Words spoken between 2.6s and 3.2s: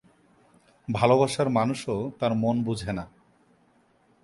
বুঝে না।